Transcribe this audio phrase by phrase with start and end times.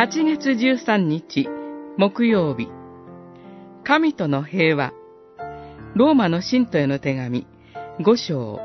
[0.00, 1.46] 8月13日
[1.98, 2.68] 木曜日。
[3.84, 4.94] 神との平和。
[5.94, 7.46] ローマの信徒への手紙。
[7.98, 8.58] 5章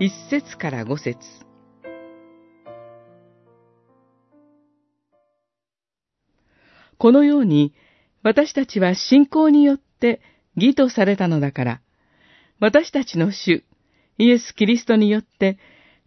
[0.00, 1.18] 1節から5節。
[6.98, 7.72] このように
[8.22, 10.20] 私たちは信仰によって
[10.56, 11.80] 義とされたのだから。
[12.60, 13.64] 私たちの主
[14.18, 15.56] イエス・キリストによって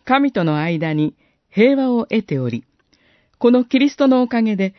[0.04, 1.16] 神との間に
[1.50, 2.66] 平和を得ており、
[3.46, 4.74] このキリストのおかげで、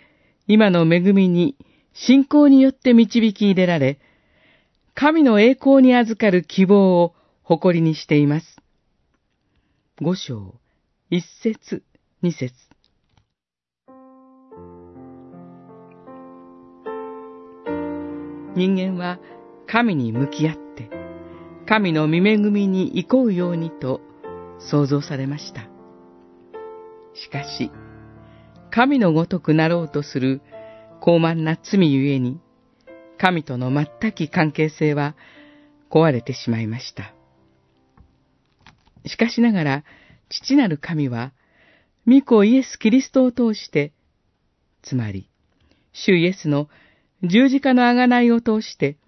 [0.49, 1.57] 今の恵みに
[1.95, 4.01] 信仰によって導き入れられ、
[4.93, 8.57] 神の栄光に預かる希望を誇りにしています。
[10.03, 10.57] 五章、
[11.11, 11.85] 一節、
[12.23, 12.53] 二節。
[18.57, 19.21] 人間は
[19.69, 20.91] 神に向き合って、
[21.69, 24.01] 神の御恵みに行こうようにと
[24.59, 25.69] 創造されました。
[27.15, 27.71] しかし、
[28.71, 30.43] 神のごとくなろうとする
[31.01, 32.41] 高慢な罪ゆえに、
[33.19, 35.17] 神との全き関係性は
[35.91, 37.15] 壊れてしまいました。
[39.07, 39.85] しかしながら、
[40.29, 41.33] 父なる神は、
[42.07, 43.93] 御子イエス・キリストを通して、
[44.83, 45.29] つまり、
[45.93, 46.69] 主イエスの
[47.23, 48.99] 十字架の贖いを通して、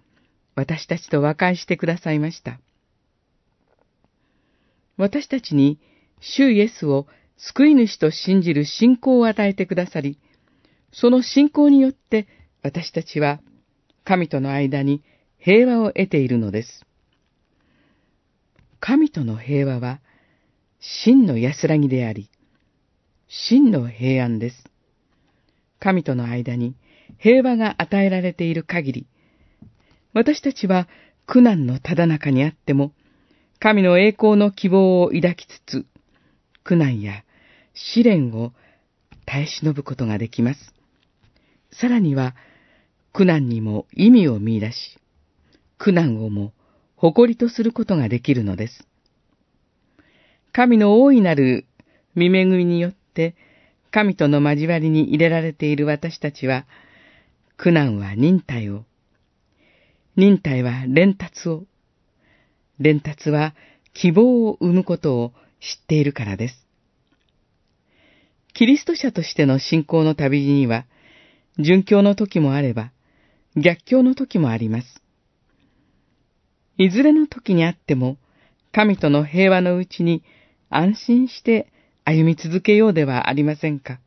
[0.55, 2.59] 私たちと和解してくださいました。
[4.97, 5.79] 私たちに、
[6.19, 7.07] 主イエスを
[7.39, 10.19] 救い主と信じる信仰を与えてくださり、
[10.91, 12.27] その信仰によって
[12.63, 13.39] 私たちは
[14.03, 15.03] 神との間に
[15.37, 16.85] 平和を得ているのです。
[18.79, 19.99] 神との平和は
[20.79, 22.29] 真の安らぎであり、
[23.27, 24.55] 真の平安です。
[25.79, 26.75] 神との間に
[27.17, 29.07] 平和が与えられている限り、
[30.13, 30.87] 私たちは
[31.25, 32.91] 苦難のただ中にあっても、
[33.59, 35.85] 神の栄光の希望を抱きつつ、
[36.63, 37.23] 苦難や
[37.73, 38.53] 試練を
[39.25, 40.73] 耐え忍ぶことができます。
[41.71, 42.35] さらには、
[43.13, 44.99] 苦難にも意味を見出し、
[45.77, 46.53] 苦難をも
[46.95, 48.87] 誇りとすることができるのです。
[50.51, 51.65] 神の大いなる
[52.15, 53.35] 見恵みによって、
[53.91, 56.65] 神との交わりに入れられている私たちは、
[57.57, 58.85] 苦難は忍耐を、
[60.15, 61.65] 忍耐は連達を、
[62.79, 63.53] 連達は
[63.93, 66.68] 希望を生むことを知っているからです。
[68.59, 70.85] キリスト者としての信仰の旅路には、
[71.57, 72.91] 殉教の時もあれば、
[73.55, 75.01] 逆境の時もあります。
[76.77, 78.17] いずれの時にあっても、
[78.73, 80.23] 神との平和のうちに
[80.69, 81.71] 安心して
[82.03, 84.01] 歩み続けようではありませんか。